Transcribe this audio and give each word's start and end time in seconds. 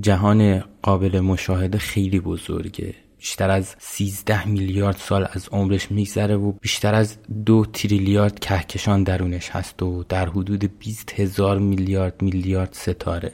جهان 0.00 0.64
قابل 0.82 1.20
مشاهده 1.20 1.78
خیلی 1.78 2.20
بزرگه. 2.20 2.94
بیشتر 3.18 3.50
از 3.50 3.74
13 3.78 4.48
میلیارد 4.48 4.96
سال 4.96 5.28
از 5.32 5.48
عمرش 5.52 5.90
میگذره 5.90 6.36
و 6.36 6.52
بیشتر 6.52 6.94
از 6.94 7.16
دو 7.46 7.64
تریلیارد 7.72 8.38
کهکشان 8.38 9.02
درونش 9.02 9.50
هست 9.50 9.82
و 9.82 10.04
در 10.08 10.28
حدود 10.28 10.78
20 10.78 11.20
هزار 11.20 11.58
میلیارد 11.58 12.22
میلیارد 12.22 12.72
ستاره. 12.72 13.32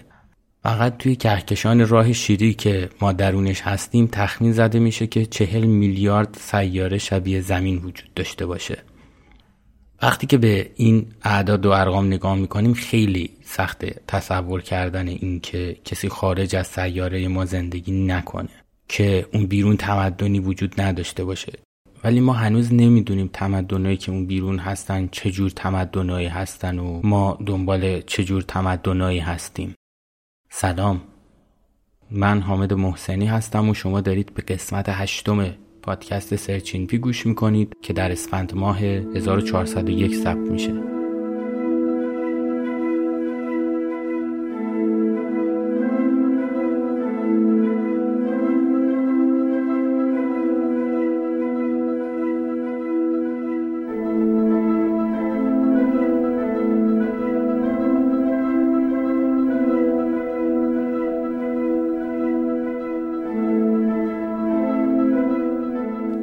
فقط 0.62 0.96
توی 0.96 1.16
کهکشان 1.16 1.88
راه 1.88 2.12
شیری 2.12 2.54
که 2.54 2.90
ما 3.00 3.12
درونش 3.12 3.60
هستیم 3.60 4.08
تخمین 4.12 4.52
زده 4.52 4.78
میشه 4.78 5.06
که 5.06 5.26
چهل 5.26 5.64
میلیارد 5.66 6.36
سیاره 6.40 6.98
شبیه 6.98 7.40
زمین 7.40 7.76
وجود 7.76 8.14
داشته 8.16 8.46
باشه. 8.46 8.78
وقتی 10.02 10.26
که 10.26 10.38
به 10.38 10.70
این 10.76 11.06
اعداد 11.22 11.66
و 11.66 11.70
ارقام 11.70 12.06
نگاه 12.06 12.34
می‌کنیم 12.34 12.74
خیلی 12.74 13.30
سخت 13.44 13.84
تصور 14.06 14.62
کردن 14.62 15.08
این 15.08 15.40
که 15.40 15.76
کسی 15.84 16.08
خارج 16.08 16.56
از 16.56 16.66
سیاره 16.66 17.28
ما 17.28 17.44
زندگی 17.44 17.92
نکنه 17.92 18.48
که 18.88 19.26
اون 19.32 19.46
بیرون 19.46 19.76
تمدنی 19.76 20.40
وجود 20.40 20.80
نداشته 20.80 21.24
باشه. 21.24 21.52
ولی 22.04 22.20
ما 22.20 22.32
هنوز 22.32 22.72
نمی‌دونیم 22.72 23.30
تمدنایی 23.32 23.96
که 23.96 24.12
اون 24.12 24.26
بیرون 24.26 24.58
هستن 24.58 25.08
چجور 25.12 25.50
تمدنایی 25.50 26.26
هستن 26.26 26.78
و 26.78 27.00
ما 27.04 27.38
دنبال 27.46 28.00
چجور 28.00 28.42
تمدنایی 28.42 29.18
هستیم. 29.18 29.74
سلام. 30.50 31.00
من 32.10 32.40
حامد 32.40 32.72
محسنی 32.72 33.26
هستم 33.26 33.68
و 33.68 33.74
شما 33.74 34.00
دارید 34.00 34.34
به 34.34 34.42
قسمت 34.42 34.88
هشتم 34.88 35.54
پادکست 35.88 36.36
سرچین 36.36 36.86
پی 36.86 36.98
گوش 36.98 37.26
می‌کنید 37.26 37.76
که 37.82 37.92
در 37.92 38.12
اسفند 38.12 38.54
ماه 38.54 38.78
1401 38.78 40.16
ثبت 40.16 40.50
میشه. 40.50 40.97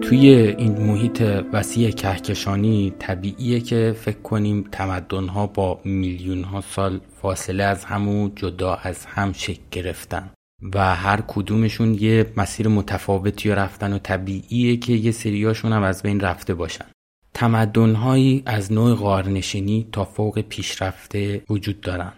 توی 0.06 0.30
این 0.30 0.82
محیط 0.82 1.22
وسیع 1.54 1.92
کهکشانی 1.92 2.94
طبیعیه 3.00 3.60
که 3.60 3.96
فکر 4.00 4.20
کنیم 4.20 4.64
تمدنها 4.72 5.48
با 5.48 5.82
میلیون 5.86 6.44
ها 6.44 6.62
سال 6.62 7.02
فاصله 7.22 7.64
از 7.64 7.86
همو 7.86 8.30
جدا 8.36 8.74
از 8.74 9.06
هم 9.06 9.34
شکل 9.34 9.62
گرفتن. 9.72 10.30
و 10.74 10.96
هر 10.96 11.22
کدومشون 11.28 11.94
یه 11.94 12.34
مسیر 12.38 12.68
متفاوتی 12.68 13.50
رفتن 13.50 13.94
و 13.94 14.00
طبیعیه 14.00 14.78
که 14.78 14.94
یه 14.94 15.12
سریاشون 15.12 15.74
هم 15.74 15.84
از 15.84 16.04
بین 16.04 16.20
رفته 16.20 16.54
باشن. 16.54 16.86
تمدنهایی 17.34 18.44
از 18.46 18.72
نوع 18.72 18.96
غارنشینی 18.96 19.88
تا 19.92 20.06
فوق 20.06 20.42
پیشرفته 20.42 21.44
وجود 21.50 21.82
دارن. 21.82 22.14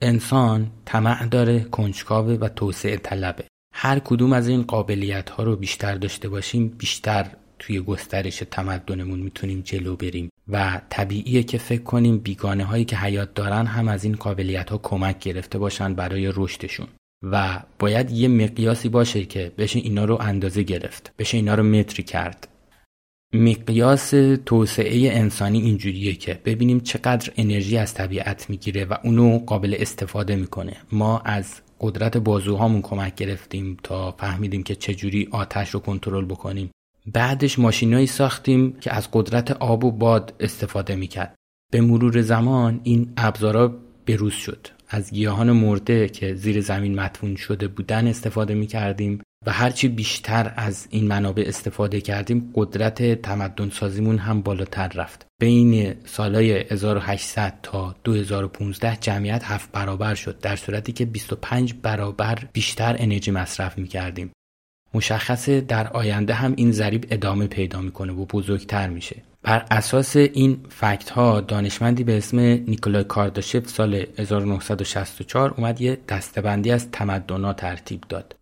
انسان 0.00 0.70
طمع 0.84 1.26
داره 1.26 1.60
کنجکاوه 1.60 2.32
و 2.32 2.48
توسعه 2.48 2.96
طلبه. 2.96 3.44
هر 3.78 3.98
کدوم 3.98 4.32
از 4.32 4.48
این 4.48 4.62
قابلیت 4.62 5.30
ها 5.30 5.42
رو 5.42 5.56
بیشتر 5.56 5.94
داشته 5.94 6.28
باشیم 6.28 6.68
بیشتر 6.68 7.26
توی 7.58 7.80
گسترش 7.80 8.42
تمدنمون 8.50 9.18
می‌تونیم 9.18 9.60
جلو 9.60 9.96
بریم. 9.96 10.30
و 10.48 10.80
طبیعیه 10.90 11.42
که 11.42 11.58
فکر 11.58 11.82
کنیم 11.82 12.18
بیگانه 12.18 12.64
هایی 12.64 12.84
که 12.84 12.96
حیات 12.96 13.34
دارن 13.34 13.66
هم 13.66 13.88
از 13.88 14.04
این 14.04 14.14
قابلیت 14.14 14.70
ها 14.70 14.78
کمک 14.78 15.18
گرفته 15.18 15.58
باشن 15.58 15.94
برای 15.94 16.32
رشدشون. 16.36 16.86
و 17.22 17.62
باید 17.78 18.10
یه 18.10 18.28
مقیاسی 18.28 18.88
باشه 18.88 19.24
که 19.24 19.52
بشه 19.58 19.78
اینا 19.78 20.04
رو 20.04 20.18
اندازه 20.20 20.62
گرفت 20.62 21.12
بشه 21.18 21.36
اینا 21.36 21.54
رو 21.54 21.62
متری 21.62 22.02
کرد. 22.02 22.48
مقیاس 23.34 24.10
توسعه 24.46 25.12
انسانی 25.12 25.60
اینجوریه 25.60 26.14
که 26.14 26.40
ببینیم 26.44 26.80
چقدر 26.80 27.32
انرژی 27.36 27.76
از 27.76 27.94
طبیعت 27.94 28.50
می‌گیره 28.50 28.84
و 28.84 28.94
اونو 29.04 29.38
قابل 29.38 29.76
استفاده 29.78 30.36
می‌کنه. 30.36 30.76
ما 30.92 31.18
از 31.18 31.60
قدرت 31.80 32.16
بازوهامون 32.16 32.82
کمک 32.82 33.14
گرفتیم 33.14 33.76
تا 33.82 34.12
فهمیدیم 34.12 34.62
که 34.62 34.74
چجوری 34.74 35.28
آتش 35.30 35.70
رو 35.70 35.80
کنترل 35.80 36.24
بکنیم. 36.24 36.70
بعدش 37.06 37.58
ماشینایی 37.58 38.06
ساختیم 38.06 38.72
که 38.72 38.94
از 38.94 39.08
قدرت 39.12 39.50
آب 39.50 39.84
و 39.84 39.92
باد 39.92 40.34
استفاده 40.40 40.96
می‌کرد. 40.96 41.34
به 41.72 41.80
مرور 41.80 42.20
زمان 42.20 42.80
این 42.82 43.12
ابزارا 43.16 43.74
بروز 44.06 44.32
شد. 44.32 44.66
از 44.88 45.10
گیاهان 45.10 45.52
مرده 45.52 46.08
که 46.08 46.34
زیر 46.34 46.60
زمین 46.60 46.94
مدفون 46.94 47.36
شده 47.36 47.68
بودن 47.68 48.06
استفاده 48.06 48.54
می‌کردیم. 48.54 49.20
و 49.46 49.52
هرچی 49.52 49.88
بیشتر 49.88 50.52
از 50.56 50.86
این 50.90 51.06
منابع 51.06 51.44
استفاده 51.46 52.00
کردیم 52.00 52.52
قدرت 52.54 53.22
تمدن 53.22 53.70
سازیمون 53.70 54.18
هم 54.18 54.42
بالاتر 54.42 54.88
رفت 54.88 55.26
بین 55.40 55.94
سالهای 56.04 56.52
1800 56.52 57.58
تا 57.62 57.96
2015 58.04 58.96
جمعیت 58.96 59.44
هفت 59.44 59.72
برابر 59.72 60.14
شد 60.14 60.40
در 60.40 60.56
صورتی 60.56 60.92
که 60.92 61.04
25 61.04 61.74
برابر 61.74 62.38
بیشتر 62.52 62.96
انرژی 62.98 63.30
مصرف 63.30 63.78
می 63.78 63.88
کردیم. 63.88 64.30
مشخصه 64.94 65.60
در 65.60 65.86
آینده 65.86 66.34
هم 66.34 66.54
این 66.56 66.72
ضریب 66.72 67.06
ادامه 67.10 67.46
پیدا 67.46 67.80
می‌کنه 67.80 68.12
و 68.12 68.24
بزرگتر 68.24 68.88
میشه. 68.88 69.22
بر 69.42 69.66
اساس 69.70 70.16
این 70.16 70.58
فکت 70.68 71.10
ها 71.10 71.40
دانشمندی 71.40 72.04
به 72.04 72.18
اسم 72.18 72.38
نیکولای 72.38 73.04
کارداشف 73.04 73.68
سال 73.68 74.06
1964 74.18 75.54
اومد 75.56 75.80
یه 75.80 75.98
دستبندی 76.08 76.70
از 76.70 76.90
تمدنا 76.90 77.52
ترتیب 77.52 78.00
داد 78.08 78.35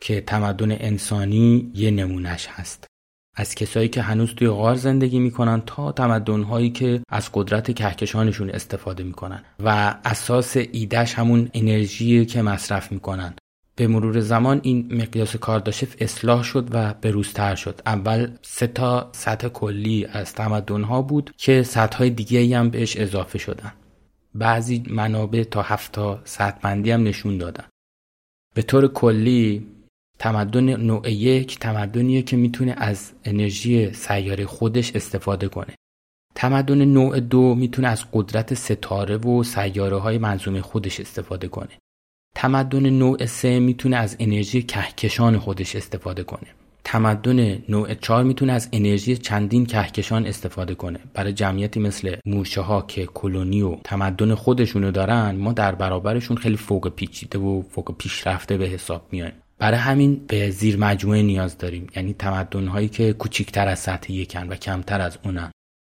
که 0.00 0.20
تمدن 0.20 0.72
انسانی 0.72 1.70
یه 1.74 1.90
نمونش 1.90 2.46
هست. 2.46 2.86
از 3.38 3.54
کسایی 3.54 3.88
که 3.88 4.02
هنوز 4.02 4.34
توی 4.34 4.48
غار 4.48 4.74
زندگی 4.74 5.18
می‌کنن 5.18 5.62
تا 5.66 5.92
تمدنهایی 5.92 6.70
که 6.70 7.00
از 7.08 7.30
قدرت 7.32 7.74
کهکشانشون 7.74 8.50
استفاده 8.50 9.02
می‌کنن 9.02 9.42
و 9.60 9.94
اساس 10.04 10.56
ایدهش 10.56 11.14
همون 11.14 11.50
انرژی 11.54 12.26
که 12.26 12.42
مصرف 12.42 12.92
می‌کنن. 12.92 13.34
به 13.76 13.86
مرور 13.86 14.20
زمان 14.20 14.60
این 14.62 14.88
مقیاس 14.90 15.36
کارداشف 15.36 15.96
اصلاح 15.98 16.42
شد 16.42 16.68
و 16.70 16.94
بروزتر 16.94 17.54
شد. 17.54 17.80
اول 17.86 18.30
سه 18.42 18.66
تا 18.66 19.10
سطح 19.12 19.48
کلی 19.48 20.04
از 20.04 20.34
تمدنها 20.34 21.02
بود 21.02 21.34
که 21.36 21.62
سطح 21.62 22.08
دیگه 22.08 22.58
هم 22.58 22.70
بهش 22.70 22.96
اضافه 22.96 23.38
شدن. 23.38 23.72
بعضی 24.34 24.82
منابع 24.90 25.42
تا 25.42 25.62
هفت 25.62 25.92
تا 25.92 26.20
سطح 26.24 26.58
بندی 26.62 26.90
هم 26.90 27.02
نشون 27.02 27.38
دادن. 27.38 27.64
به 28.54 28.62
طور 28.62 28.88
کلی 28.88 29.66
تمدن 30.18 30.76
نوع 30.76 31.10
یک 31.10 31.58
تمدنیه 31.58 32.22
که 32.22 32.36
می‌تونه 32.36 32.74
از 32.76 33.12
انرژی 33.24 33.92
سیاره 33.92 34.46
خودش 34.46 34.92
استفاده 34.96 35.48
کنه. 35.48 35.74
تمدن 36.34 36.84
نوع 36.84 37.20
دو 37.20 37.54
می‌تونه 37.54 37.88
از 37.88 38.04
قدرت 38.12 38.54
ستاره 38.54 39.16
و 39.16 39.42
سیاره 39.42 39.96
های 39.96 40.18
منظومه 40.18 40.60
خودش 40.60 41.00
استفاده 41.00 41.48
کنه. 41.48 41.78
تمدن 42.34 42.90
نوع 42.90 43.26
سه 43.26 43.58
می‌تونه 43.58 43.96
از 43.96 44.16
انرژی 44.20 44.62
کهکشان 44.62 45.38
خودش 45.38 45.76
استفاده 45.76 46.22
کنه. 46.22 46.48
تمدن 46.84 47.58
نوع 47.68 47.94
چهار 47.94 48.24
می‌تونه 48.24 48.52
از 48.52 48.68
انرژی 48.72 49.16
چندین 49.16 49.66
کهکشان 49.66 50.26
استفاده 50.26 50.74
کنه. 50.74 50.98
برای 51.14 51.32
جمعیتی 51.32 51.80
مثل 51.80 52.16
مورچه 52.26 52.60
ها 52.60 52.82
که 52.82 53.06
کلونی 53.06 53.62
و 53.62 53.76
تمدن 53.84 54.34
خودشونو 54.34 54.90
دارن 54.90 55.36
ما 55.36 55.52
در 55.52 55.74
برابرشون 55.74 56.36
خیلی 56.36 56.56
فوق 56.56 56.88
پیچیده 56.88 57.38
و 57.38 57.62
فوق 57.62 57.94
پیشرفته 57.98 58.56
به 58.56 58.66
حساب 58.66 59.06
میایم. 59.12 59.32
برای 59.58 59.78
همین 59.78 60.24
به 60.28 60.50
زیر 60.50 60.76
مجموعه 60.76 61.22
نیاز 61.22 61.58
داریم. 61.58 61.86
یعنی 61.96 62.14
تمدن 62.14 62.66
هایی 62.66 62.88
که 62.88 63.12
کوچیکتر 63.12 63.68
از 63.68 63.78
سطح 63.78 64.12
یکن 64.12 64.48
و 64.48 64.54
کمتر 64.54 65.00
از 65.00 65.18
اونن. 65.24 65.50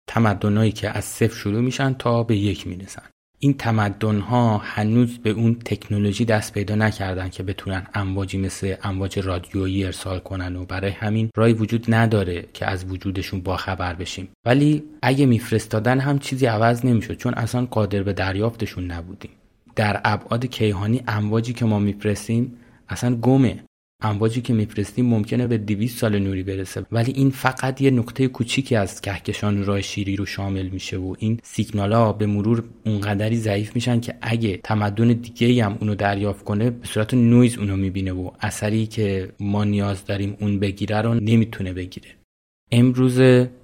تمدن 0.09 0.57
هایی 0.57 0.73
که 0.73 0.91
از 0.91 1.05
صفر 1.05 1.35
شروع 1.35 1.61
میشن 1.61 1.95
تا 1.95 2.23
به 2.23 2.37
یک 2.37 2.67
می‌رسن. 2.67 3.03
این 3.39 3.55
تمدن 3.55 4.21
ها 4.21 4.59
هنوز 4.59 5.19
به 5.19 5.31
اون 5.31 5.55
تکنولوژی 5.65 6.25
دست 6.25 6.53
پیدا 6.53 6.75
نکردن 6.75 7.29
که 7.29 7.43
بتونن 7.43 7.87
امواجی 7.95 8.39
مثل 8.39 8.75
امواج 8.83 9.19
رادیویی 9.19 9.85
ارسال 9.85 10.19
کنن 10.19 10.57
و 10.57 10.65
برای 10.65 10.91
همین 10.91 11.31
رای 11.37 11.53
وجود 11.53 11.95
نداره 11.95 12.45
که 12.55 12.67
از 12.67 12.85
وجودشون 12.85 13.41
باخبر 13.41 13.95
بشیم. 13.95 14.29
ولی 14.47 14.83
اگه 15.03 15.27
میفرستادن 15.27 16.01
هم 16.01 16.19
چیزی 16.19 16.47
عوض 16.47 16.85
نمی‌شد 16.87 17.17
چون 17.17 17.35
اصلا 17.35 17.67
قادر 17.67 18.03
به 18.03 18.13
دریافتشون 18.13 18.85
نبودیم. 18.91 19.31
در 19.77 20.01
ابعاد 20.05 20.47
کیهانی 20.47 21.03
امواجی 21.09 21.53
که 21.53 21.65
ما 21.65 21.79
میفرستیم 21.79 22.53
اصلا 22.89 23.17
گمه. 23.17 23.65
امواجی 24.03 24.41
که 24.41 24.53
میفرستیم 24.53 25.07
ممکنه 25.07 25.47
به 25.47 25.59
200 25.59 25.99
سال 25.99 26.19
نوری 26.19 26.43
برسه. 26.43 26.87
ولی 26.93 27.13
این 27.13 27.31
فقط 27.31 27.81
یه 27.81 27.91
نقطه 27.91 28.29
کوچیکی 28.29 28.77
از 28.77 29.01
کهکشان 29.01 29.65
راه 29.65 29.81
شیری 29.81 30.17
رو 30.17 30.27
شامل 30.27 30.69
میشه 30.69 30.97
و 30.97 31.15
این 31.19 31.41
سیگنال 31.43 31.93
ها 31.93 32.13
به 32.13 32.27
مرور 32.27 32.65
اونقدری 32.87 33.37
ضعیف 33.37 33.75
میشن 33.75 34.01
که 34.01 34.15
اگه 34.23 34.57
تمدن 34.57 35.09
دیگه 35.09 35.65
هم 35.65 35.79
اونو 35.81 35.95
دریافت 35.95 36.45
کنه 36.45 36.71
به 36.71 36.87
صورت 36.87 37.15
نویز 37.15 37.59
اونو 37.59 37.77
می‌بینه 37.77 38.13
و 38.13 38.31
اثری 38.41 38.87
که 38.87 39.33
ما 39.41 39.65
نیاز 39.65 40.05
داریم 40.05 40.37
اون 40.41 40.59
بگیره 40.59 41.01
رو 41.01 41.15
نمی‌تونه 41.15 41.73
بگیره. 41.73 42.09
امروز 42.73 43.21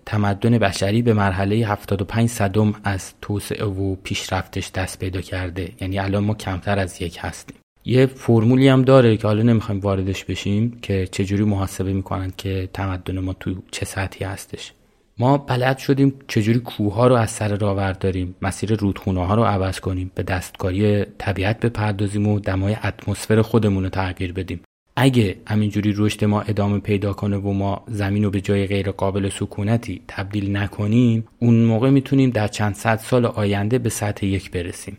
تمدن 0.06 0.58
بشری 0.58 1.02
به 1.02 1.14
مرحله 1.14 1.56
75 1.56 2.28
صدم 2.28 2.74
از 2.84 3.14
توسعه 3.20 3.64
و 3.64 3.94
پیشرفتش 3.94 4.70
دست 4.70 4.98
پیدا 4.98 5.20
کرده. 5.20 5.72
یعنی 5.80 5.98
الان 5.98 6.24
ما 6.24 6.34
کمتر 6.34 6.78
از 6.78 7.02
یک 7.02 7.19
هستیم. 7.20 7.56
یه 7.84 8.06
فرمولی 8.06 8.69
هم 8.69 8.82
داره 8.82 9.17
که 9.17 9.26
حالا 9.26 9.43
نمی‌خوایم 9.43 9.81
واردش 9.81 10.25
بشیم 10.25 10.79
که 10.82 11.06
چجوری 11.06 11.44
محاسبه 11.44 11.93
می‌کنن 11.93 12.32
که 12.37 12.69
تمدن 12.73 13.19
ما 13.19 13.32
تو 13.32 13.55
چه 13.70 13.84
سطحی 13.84 14.26
هستش. 14.26 14.73
ما 15.19 15.38
بلد 15.38 15.79
شدیم 15.79 16.14
چجوری 16.29 16.58
کوه 16.58 16.94
ها 16.94 17.06
رو 17.06 17.14
از 17.14 17.31
سر 17.31 17.56
راه 17.56 17.93
داریم 17.93 18.34
مسیر 18.43 18.75
رودخونه 18.75 19.26
ها 19.26 19.34
رو 19.34 19.44
عوض 19.44 19.81
کنیم 19.81 20.11
به 20.14 20.23
دستکاری 20.23 21.05
طبیعت 21.05 21.61
بپردازیم 21.61 22.26
و 22.26 22.40
دمای 22.40 22.76
اتمسفر 22.84 23.43
خودمون 23.43 23.84
رو 23.84 23.88
تغییر 23.88 24.32
بدیم. 24.32 24.61
اگه 24.96 25.37
همینجوری 25.46 25.94
رشد 25.96 26.25
ما 26.25 26.40
ادامه 26.40 26.79
پیدا 26.79 27.12
کنه 27.12 27.37
و 27.37 27.52
ما 27.52 27.84
زمین 27.88 28.25
رو 28.25 28.31
به 28.31 28.40
جای 28.40 28.67
غیر 28.67 28.90
قابل 28.90 29.29
سکونتی 29.29 30.02
تبدیل 30.08 30.56
نکنیم 30.56 31.25
اون 31.38 31.64
موقع 31.64 31.90
می‌تونیم 31.90 32.31
در 32.31 32.49
چند 32.49 32.75
صد 32.75 32.96
سال 32.96 33.26
آینده 33.26 33.79
به 33.79 33.88
سطح 33.88 34.26
یک 34.26 34.50
برسیم. 34.50 34.99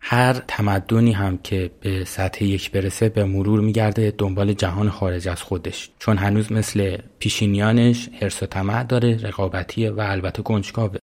هر 0.00 0.32
تمدنی 0.32 1.12
هم 1.12 1.38
که 1.38 1.70
به 1.80 2.04
سطح 2.04 2.44
یک 2.44 2.70
برسه 2.70 3.08
به 3.08 3.24
مرور 3.24 3.60
میگرده 3.60 4.14
دنبال 4.18 4.52
جهان 4.52 4.90
خارج 4.90 5.28
از 5.28 5.42
خودش. 5.42 5.90
چون 5.98 6.18
هنوز 6.18 6.52
مثل 6.52 6.98
پیشینیانش 7.18 8.08
حرس 8.20 8.42
و 8.42 8.46
طمع 8.46 8.84
داره 8.84 9.16
رقابتیه 9.16 9.90
و 9.90 10.00
البته 10.00 10.42
کنجکاوه. 10.42 10.98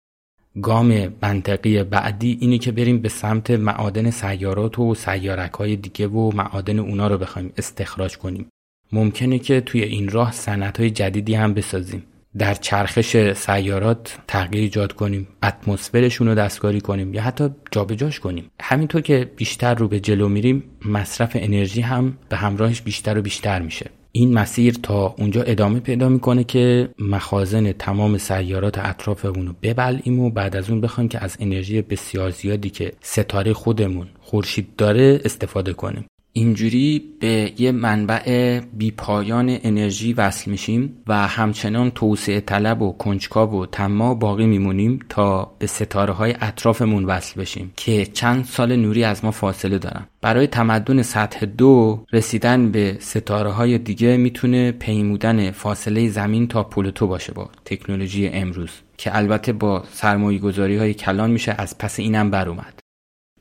گام 0.62 1.14
منطقی 1.22 1.82
بعدی 1.82 2.38
اینه 2.40 2.58
که 2.58 2.72
بریم 2.72 2.98
به 2.98 3.08
سمت 3.08 3.50
معادن 3.50 4.10
سیارات 4.10 4.78
و 4.78 4.94
سیارک 4.94 5.52
های 5.52 5.76
دیگه 5.76 6.08
و 6.08 6.30
معادن 6.36 6.78
اونا 6.78 7.08
رو 7.08 7.18
بخوایم 7.18 7.52
استخراج 7.56 8.18
کنیم. 8.18 8.48
ممکنه 8.92 9.38
که 9.38 9.60
توی 9.60 9.82
این 9.82 10.08
راه 10.08 10.32
سنت 10.32 10.80
های 10.80 10.90
جدیدی 10.90 11.34
هم 11.34 11.54
بسازیم. 11.54 12.02
در 12.38 12.54
چرخش 12.54 13.32
سیارات 13.32 14.18
تغییر 14.28 14.62
ایجاد 14.62 14.92
کنیم 14.92 15.28
اتمسفرشون 15.42 16.28
رو 16.28 16.34
دستکاری 16.34 16.80
کنیم 16.80 17.14
یا 17.14 17.22
حتی 17.22 17.50
جابجاش 17.70 18.20
کنیم. 18.20 18.50
همینطور 18.60 19.00
که 19.00 19.30
بیشتر 19.36 19.74
رو 19.74 19.88
به 19.88 20.00
جلو 20.00 20.28
میریم 20.28 20.62
مصرف 20.84 21.30
انرژی 21.34 21.80
هم 21.80 22.18
به 22.28 22.36
همراهش 22.36 22.80
بیشتر 22.80 23.18
و 23.18 23.22
بیشتر 23.22 23.62
میشه. 23.62 23.90
این 24.12 24.34
مسیر 24.34 24.74
تا 24.82 25.14
اونجا 25.18 25.42
ادامه 25.42 25.80
پیدا 25.80 26.08
می‌کنه 26.08 26.44
که 26.44 26.88
مخازن 26.98 27.72
تمام 27.72 28.18
سیارات 28.18 28.78
اطراف 28.78 29.24
اونو 29.24 29.52
ببلعیم 29.62 30.20
و 30.20 30.30
بعد 30.30 30.56
از 30.56 30.70
اون 30.70 30.80
بخوایم 30.80 31.08
که 31.08 31.24
از 31.24 31.36
انرژی 31.40 31.82
بسیار 31.82 32.30
زیادی 32.30 32.70
که 32.70 32.92
ستاره 33.00 33.52
خودمون 33.52 34.06
خورشید 34.20 34.76
داره 34.76 35.20
استفاده 35.24 35.72
کنیم. 35.72 36.04
اینجوری 36.36 37.02
به 37.20 37.52
یه 37.58 37.72
منبع 37.72 38.60
بیپایان 38.60 39.58
انرژی 39.62 40.12
وصل 40.12 40.50
میشیم 40.50 40.96
و 41.06 41.28
همچنان 41.28 41.90
توسعه 41.90 42.40
طلب 42.40 42.82
و 42.82 42.92
کنجکاو 42.92 43.62
و 43.62 43.66
تما 43.66 44.14
باقی 44.14 44.46
میمونیم 44.46 44.98
تا 45.08 45.54
به 45.58 45.66
ستاره 45.66 46.12
های 46.12 46.34
اطرافمون 46.40 47.04
وصل 47.04 47.40
بشیم 47.40 47.72
که 47.76 48.06
چند 48.06 48.44
سال 48.44 48.76
نوری 48.76 49.04
از 49.04 49.24
ما 49.24 49.30
فاصله 49.30 49.78
دارن. 49.78 50.06
برای 50.20 50.46
تمدن 50.46 51.02
سطح 51.02 51.46
دو 51.46 52.04
رسیدن 52.12 52.70
به 52.70 52.96
ستاره 53.00 53.50
های 53.50 53.78
دیگه 53.78 54.16
می‌تونه 54.16 54.72
پیمودن 54.72 55.50
فاصله 55.50 56.08
زمین 56.08 56.48
تا 56.48 56.62
پلوتو 56.62 57.06
باشه 57.06 57.32
با 57.32 57.50
تکنولوژی 57.64 58.28
امروز 58.28 58.70
که 58.96 59.16
البته 59.16 59.52
با 59.52 59.84
سرمایه 59.92 60.38
گذاری 60.38 60.76
های 60.76 60.94
کلان 60.94 61.30
میشه 61.30 61.54
از 61.58 61.78
پس 61.78 61.98
اینم 61.98 62.30
بر 62.30 62.48
اومد. 62.48 62.85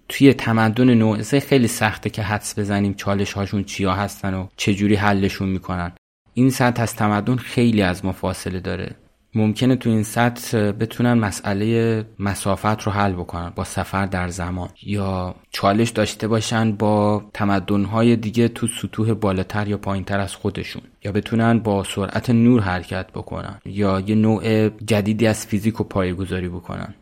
توی 0.09 0.33
تمدن 0.33 0.93
نوعزه 0.93 1.39
خیلی 1.39 1.67
سخته 1.67 2.09
که 2.09 2.21
حدس 2.21 2.59
بزنیم 2.59 2.93
چالش 2.93 3.33
هاشون 3.33 3.63
چیا 3.63 3.93
هستن 3.93 4.33
و 4.33 4.47
چجوری 4.57 4.95
حلشون 4.95 5.49
می‌کنن. 5.49 5.91
این 6.33 6.49
سطح 6.49 6.81
از 6.81 6.95
تمدن 6.95 7.35
خیلی 7.35 7.81
از 7.81 8.05
ما 8.05 8.11
فاصله 8.11 8.59
داره. 8.59 8.95
ممکنه 9.35 9.75
تو 9.75 9.89
این 9.89 10.03
سطح 10.03 10.71
بتونن 10.71 11.13
مسئله 11.13 12.05
مسافت 12.19 12.81
رو 12.83 12.91
حل 12.91 13.13
بکنن 13.13 13.49
با 13.55 13.63
سفر 13.63 14.05
در 14.05 14.27
زمان. 14.27 14.69
یا 14.83 15.35
چالش 15.51 15.89
داشته 15.89 16.27
باشن 16.27 16.71
با 16.71 17.25
تمدنهای 17.33 18.15
دیگه 18.15 18.47
تو 18.47 18.67
سطوح 18.67 19.13
بالاتر 19.13 19.67
یا 19.67 19.77
پایینتر 19.77 20.19
از 20.19 20.35
خودشون. 20.35 20.81
یا 21.03 21.11
بتونن 21.11 21.59
با 21.59 21.83
سرعت 21.83 22.29
نور 22.29 22.61
حرکت 22.61 23.11
بکنن. 23.11 23.59
یا 23.65 23.99
یه 23.99 24.15
نوع 24.15 24.69
جدیدی 24.69 25.27
از 25.27 25.45
فیزیک 25.45 25.81
و 25.81 25.83
پایگذاری 25.83 26.49
بکنن. 26.49 26.93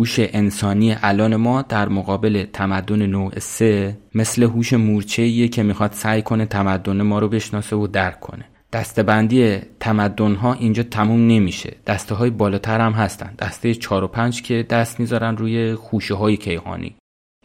هوش 0.00 0.16
انسانی 0.18 0.96
الان 1.02 1.36
ما 1.36 1.62
در 1.62 1.88
مقابل 1.88 2.46
تمدن 2.52 3.06
نوع 3.06 3.38
سه 3.38 3.96
مثل 4.14 4.42
هوش 4.42 4.72
مورچه‌ایه 4.72 5.48
که 5.48 5.62
می‌خواد 5.62 5.92
سعی 5.92 6.22
کنه 6.22 6.46
تمدن 6.46 7.02
ما 7.02 7.18
رو 7.18 7.28
بشناسه 7.28 7.76
و 7.76 7.86
درک 7.86 8.20
کنه. 8.20 8.44
دستبندی 8.72 9.58
تمدن 9.80 10.34
ها 10.34 10.52
اینجا 10.52 10.82
تموم 10.82 11.26
نمیشه. 11.26 11.76
دسته 11.86 12.14
های 12.14 12.30
بالاتر 12.30 12.80
هم 12.80 12.92
هستن. 12.92 13.34
دسته 13.38 13.74
4 13.74 14.04
و 14.04 14.08
5 14.08 14.42
که 14.42 14.66
دست 14.70 15.00
می‌ذارن 15.00 15.36
روی 15.36 15.74
خوشه 15.74 16.14
های 16.14 16.36
کیهانی. 16.36 16.96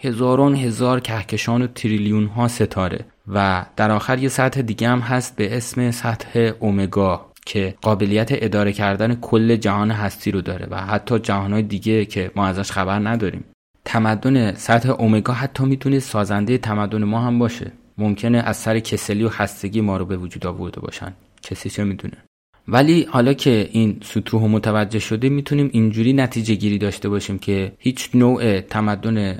هزاران 0.02 0.56
هزار 0.56 1.00
کهکشان 1.00 1.62
و 1.62 1.68
تریلیون 1.68 2.26
ها 2.26 2.48
ستاره 2.48 3.06
و 3.28 3.66
در 3.76 3.92
آخر 3.92 4.20
یه 4.20 4.30
سطح 4.30 4.62
دیگه 4.62 4.90
هم 4.90 5.00
هست 5.00 5.36
به 5.36 5.58
اسم 5.58 5.92
سطح 5.92 6.52
اومگا. 6.60 7.26
که 7.46 7.76
قابلیت 7.82 8.30
اداره 8.32 8.74
کردن 8.74 9.16
کل 9.16 9.56
جهان 9.56 9.92
هستی 9.92 10.32
رو 10.32 10.42
داره 10.42 10.68
و 10.72 10.76
حتی 10.78 11.20
جهانهای 11.20 11.62
دیگه 11.62 12.06
که 12.06 12.32
ما 12.36 12.48
ازش 12.48 12.72
خبر 12.72 13.00
نداریم. 13.00 13.44
تمدن 13.86 14.54
سطح 14.54 14.90
اومگا 14.90 15.34
حتی 15.34 15.66
می‌تونه 15.66 16.00
سازنده 16.00 16.58
تمدن 16.58 17.04
ما 17.04 17.22
هم 17.22 17.40
باشه. 17.40 17.72
ممکنه 17.98 18.38
از 18.38 18.58
سر 18.58 18.80
کسلی 18.80 19.24
و 19.24 19.30
خستگی 19.30 19.82
ما 19.82 19.98
رو 19.98 20.06
به 20.06 20.18
وجود 20.18 20.48
آورده 20.48 20.82
باشن. 20.82 21.14
کسی 21.42 21.70
چه 21.70 21.84
می‌دونه؟ 21.84 22.18
ولی 22.68 23.08
حالا 23.10 23.34
که 23.34 23.70
این 23.72 23.98
سطوح 24.04 24.44
متوجه 24.44 25.00
شده 25.00 25.30
می‌تونیم 25.30 25.70
اینجوری 25.74 26.14
نتیجه 26.14 26.56
گیری 26.56 26.78
داشته 26.78 27.10
باشیم 27.10 27.40
که 27.40 27.72
هیچ 27.78 28.10
نوع 28.14 28.62
تمدن 28.62 29.40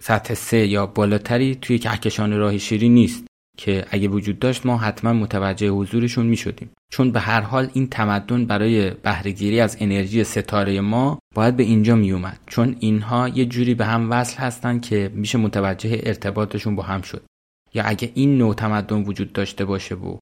سطح 0.00 0.34
سه 0.34 0.66
یا 0.66 0.86
بالاتری 0.86 1.54
توی 1.54 1.78
کهکشان 1.78 2.38
راه 2.38 2.58
شیری 2.58 2.88
نیست 2.88 3.24
که 3.56 3.84
اگه 3.90 4.08
وجود 4.08 4.38
داشت 4.38 4.66
ما 4.66 4.78
حتما 4.78 5.12
متوجه 5.12 5.68
حضورشون 5.68 6.26
می 6.26 6.36
شدیم 6.36 6.70
چون 6.92 7.12
به 7.12 7.20
هر 7.20 7.40
حال 7.40 7.70
این 7.72 7.86
تمدن 7.88 8.46
برای 8.46 8.90
بهرهگیری 8.90 9.60
از 9.60 9.76
انرژی 9.80 10.24
ستاره 10.24 10.80
ما 10.80 11.18
باید 11.34 11.56
به 11.56 11.62
اینجا 11.62 11.96
می 11.96 12.12
اومد 12.12 12.40
چون 12.46 12.76
اینها 12.80 13.28
یه 13.28 13.44
جوری 13.44 13.74
به 13.74 13.86
هم 13.86 14.10
وصل 14.10 14.38
هستن 14.38 14.80
که 14.80 15.10
میشه 15.14 15.38
متوجه 15.38 16.00
ارتباطشون 16.02 16.76
با 16.76 16.82
هم 16.82 17.02
شد. 17.02 17.22
یا 17.74 17.82
اگه 17.84 18.12
این 18.14 18.38
نوع 18.38 18.54
تمدن 18.54 19.02
وجود 19.02 19.32
داشته 19.32 19.64
باشه 19.64 19.94
و 19.94 20.18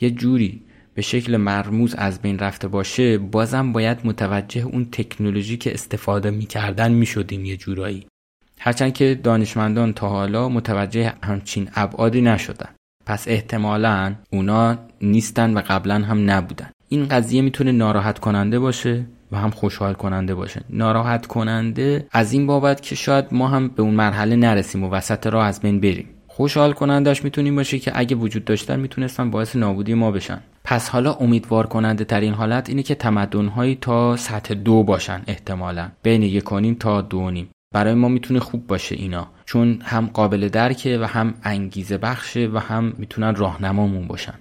یه 0.00 0.10
جوری 0.10 0.62
به 0.94 1.02
شکل 1.02 1.36
مرموز 1.36 1.94
از 1.94 2.22
بین 2.22 2.38
رفته 2.38 2.68
باشه 2.68 3.18
بازم 3.18 3.72
باید 3.72 4.06
متوجه 4.06 4.62
اون 4.62 4.84
تکنولوژی 4.92 5.56
که 5.56 5.74
استفاده 5.74 6.30
می‌کردن 6.30 6.92
می‌شدیم 6.92 7.44
یه 7.44 7.56
جورایی. 7.56 8.06
هرچند 8.60 8.94
که 8.94 9.20
دانشمندان 9.22 9.92
تا 9.92 10.08
حالا 10.08 10.48
متوجه 10.48 11.14
همچین 11.22 11.70
ابعادی 11.74 12.20
نشدن. 12.20 12.74
پس 13.08 13.28
احتمالا 13.28 14.14
اونا 14.32 14.76
نیستن 15.00 15.54
و 15.54 15.62
قبلا 15.68 15.94
هم 15.94 16.30
نبودن. 16.30 16.70
این 16.88 17.08
قضیه 17.08 17.42
می‌تونه 17.42 17.72
ناراحت 17.72 18.18
کننده 18.18 18.58
باشه 18.58 19.04
و 19.32 19.36
هم 19.38 19.50
خوشحال 19.50 19.94
کننده 19.94 20.34
باشه. 20.34 20.60
ناراحت 20.70 21.26
کننده 21.26 22.06
از 22.12 22.32
این 22.32 22.46
بابت 22.46 22.82
که 22.82 22.94
شاید 22.94 23.24
ما 23.32 23.48
هم 23.48 23.68
به 23.68 23.82
اون 23.82 23.94
مرحله 23.94 24.36
نرسیم 24.36 24.84
و 24.84 24.90
وسط 24.90 25.26
راه 25.26 25.46
از 25.46 25.60
بین 25.60 25.80
بریم. 25.80 26.08
خوشحال 26.26 26.72
کنندش 26.72 27.24
می‌تونیم 27.24 27.56
باشه 27.56 27.78
که 27.78 27.92
اگه 27.94 28.16
وجود 28.16 28.44
داشتن 28.44 28.80
می‌تونستن 28.80 29.30
باعث 29.30 29.56
نابودی 29.56 29.94
ما 29.94 30.10
بشن. 30.10 30.40
پس 30.64 30.88
حالا 30.88 31.12
امیدوار 31.12 31.66
کننده 31.66 32.04
ترین 32.04 32.34
حالت 32.34 32.68
اینه 32.68 32.82
که 32.82 32.94
تمدنهایی 32.94 33.78
تا 33.80 34.16
سطح 34.16 34.54
دو 34.54 34.82
باشن 34.82 35.22
احتمالا. 35.26 35.88
بین 36.02 36.22
یک 36.22 36.44
تا 36.80 37.00
دو 37.00 37.30
نیم. 37.30 37.48
برای 37.72 37.94
ما 37.94 38.08
می‌تونه 38.08 38.40
خوب 38.40 38.66
باشه 38.66 38.94
اینا 38.94 39.28
چون 39.44 39.78
هم 39.82 40.06
قابل 40.06 40.48
درکه 40.48 40.98
و 40.98 41.04
هم 41.04 41.34
انگیزه 41.42 41.98
بخشه 41.98 42.50
و 42.52 42.58
هم 42.58 42.92
می‌تونن 42.98 43.34
راهنمامون 43.34 44.06
باشن. 44.06 44.34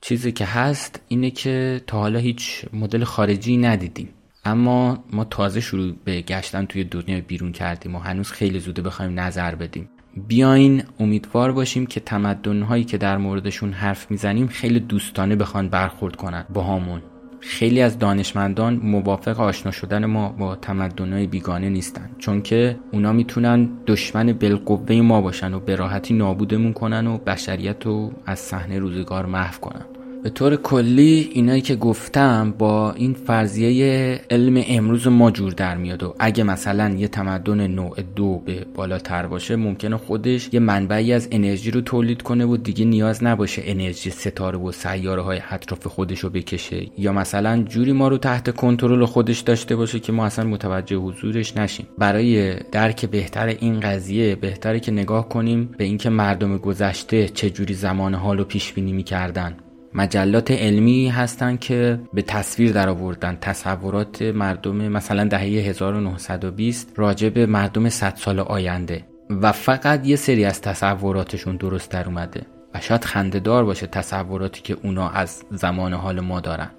چیزی 0.00 0.32
که 0.32 0.44
هست 0.44 1.00
اینه 1.08 1.30
که 1.30 1.80
تا 1.86 1.98
حالا 1.98 2.18
هیچ 2.18 2.64
مدل 2.72 3.04
خارجی 3.04 3.56
ندیدیم. 3.56 4.08
اما 4.44 5.04
ما 5.12 5.24
تازه 5.24 5.60
شروع 5.60 5.92
به 6.04 6.22
گشتن 6.22 6.64
توی 6.64 6.84
دنیا 6.84 7.20
بیرون 7.20 7.52
کردیم 7.52 7.94
و 7.94 7.98
هنوز 7.98 8.30
خیلی 8.30 8.60
زوده 8.60 8.82
بخوایم 8.82 9.20
نظر 9.20 9.54
بدیم. 9.54 9.88
بیاین 10.28 10.82
امیدوار 11.00 11.52
باشیم 11.52 11.86
که 11.86 12.00
تمدنهایی 12.00 12.84
که 12.84 12.98
در 12.98 13.18
موردشون 13.18 13.72
حرف 13.72 14.10
می‌زنیم 14.10 14.46
خیلی 14.46 14.80
دوستانه 14.80 15.36
بخوان 15.36 15.68
برخورد 15.68 16.16
کنن 16.16 16.44
با 16.54 16.62
همون 16.62 17.02
خیلی 17.40 17.82
از 17.82 17.98
دانشمندان 17.98 18.80
موافق 18.82 19.40
آشنا 19.40 19.72
شدن 19.72 20.06
ما 20.06 20.28
با 20.28 20.56
تمدنهای 20.56 21.26
بیگانه 21.26 21.68
نیستن. 21.68 22.10
چون 22.18 22.42
که 22.42 22.76
اونا 22.92 23.12
می‌تونن 23.12 23.68
دشمن 23.86 24.32
بالقوه 24.32 25.00
ما 25.00 25.20
باشن 25.20 25.54
و 25.54 25.60
به 25.60 25.76
راحتی 25.76 26.14
نابودمون 26.14 26.72
کنن 26.72 27.06
و 27.06 27.18
بشریت 27.18 27.86
رو 27.86 28.12
از 28.26 28.38
صحنه 28.38 28.78
روزگار 28.78 29.26
محو 29.26 29.60
کنن. 29.60 29.97
به 30.22 30.30
طور 30.30 30.56
کلی 30.56 31.30
اینایی 31.32 31.60
که 31.60 31.76
گفتم 31.76 32.54
با 32.58 32.92
این 32.92 33.14
فرضیه 33.14 34.20
علم 34.30 34.64
امروز 34.68 35.06
ما 35.06 35.30
جور 35.30 35.52
در 35.52 35.76
میاد 35.76 36.02
و 36.02 36.14
اگه 36.18 36.44
مثلا 36.44 36.88
یه 36.88 37.08
تمدن 37.08 37.66
نوع 37.66 38.02
دو 38.16 38.42
به 38.46 38.66
بالاتر 38.74 39.26
باشه 39.26 39.56
ممکنه 39.56 39.96
خودش 39.96 40.48
یه 40.52 40.60
منبعی 40.60 41.12
از 41.12 41.28
انرژی 41.32 41.70
رو 41.70 41.80
تولید 41.80 42.22
کنه 42.22 42.44
و 42.44 42.56
دیگه 42.56 42.84
نیاز 42.84 43.24
نباشه 43.24 43.62
انرژی 43.64 44.10
ستاره 44.10 44.58
و 44.58 44.72
سیاره 44.72 45.22
های 45.22 45.40
اطراف 45.50 45.86
خودش 45.86 46.18
رو 46.18 46.30
بکشه. 46.30 46.86
یا 46.98 47.12
مثلا 47.12 47.62
جوری 47.62 47.92
ما 47.92 48.08
رو 48.08 48.18
تحت 48.18 48.56
کنترل 48.56 49.04
خودش 49.04 49.40
داشته 49.40 49.76
باشه 49.76 50.00
که 50.00 50.12
ما 50.12 50.26
اصلا 50.26 50.44
متوجه 50.44 50.96
حضورش 50.96 51.56
نشیم. 51.56 51.86
برای 51.98 52.54
درک 52.72 53.06
بهتر 53.06 53.46
این 53.46 53.80
قضیه 53.80 54.34
بهتره 54.34 54.80
که 54.80 54.92
نگاه 54.92 55.28
کنیم 55.28 55.74
به 55.78 55.84
اینکه 55.84 56.10
مردم 56.10 56.58
گذشته 56.58 57.28
چه 57.28 57.50
جوری 57.50 57.74
زمان 57.74 58.14
حال 58.14 58.38
رو 58.38 58.44
پیش 58.44 58.72
بینی 58.72 58.92
می‌کردن. 58.92 59.56
مجلات 59.98 60.50
علمی 60.50 61.08
هستن 61.08 61.56
که 61.56 62.00
به 62.12 62.22
تصویر 62.22 62.72
در 62.72 62.88
آوردن 62.88 63.38
تصورات 63.40 64.22
مردم 64.22 64.88
مثلا 64.88 65.24
دهه 65.24 65.40
1920 65.40 66.92
راجع 66.96 67.28
به 67.28 67.46
مردم 67.46 67.88
100 67.88 68.14
سال 68.16 68.40
آینده. 68.40 69.04
و 69.30 69.52
فقط 69.52 70.06
یه 70.06 70.16
سری 70.16 70.44
از 70.44 70.60
تصوراتشون 70.60 71.56
درست 71.56 71.90
در 71.90 72.06
اومده. 72.06 72.42
و 72.74 72.80
شاید 72.80 73.04
خندهدار 73.04 73.64
باشه 73.64 73.86
تصوراتی 73.86 74.62
که 74.62 74.76
اونا 74.82 75.08
از 75.08 75.42
زمان 75.50 75.92
حال 75.92 76.20
ما 76.20 76.40
دارن. 76.40 76.70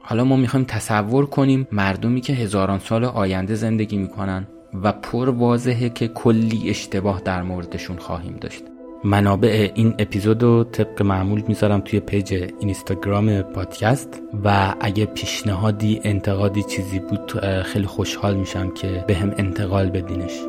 حالا 0.00 0.24
ما 0.24 0.36
می‌خوایم 0.36 0.66
تصور 0.66 1.26
کنیم 1.26 1.68
مردمی 1.72 2.20
که 2.20 2.32
هزاران 2.32 2.78
سال 2.78 3.04
آینده 3.04 3.54
زندگی 3.54 3.96
می‌کنن 3.96 4.46
و 4.82 4.92
پر 4.92 5.28
واضحه 5.28 5.88
که 5.88 6.08
کلی 6.08 6.70
اشتباه 6.70 7.20
در 7.24 7.42
موردشون 7.42 7.96
خواهیم 7.96 8.36
داشت. 8.40 8.62
منابع 9.04 9.70
این 9.74 9.94
اپیزود 9.98 10.42
رو 10.42 10.64
طبق 10.64 11.02
معمول 11.02 11.42
می‌ذارم 11.48 11.80
توی 11.80 12.00
پیج 12.00 12.50
اینستاگرام 12.60 13.42
پادکست 13.42 14.22
و 14.44 14.74
اگه 14.80 15.06
پیشنهادی 15.06 16.00
انتقادی 16.04 16.62
چیزی 16.62 16.98
بود 16.98 17.40
خیلی 17.62 17.86
خوشحال 17.86 18.36
میشم 18.36 18.70
که 18.70 19.04
به 19.06 19.14
هم 19.14 19.34
انتقال 19.38 19.90
بدینش. 19.90 20.40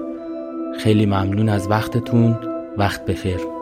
خیلی 0.80 1.06
ممنون 1.06 1.50
از 1.50 1.68
وقتتون. 1.70 2.38
وقت 2.78 3.06
بخیر. 3.06 3.57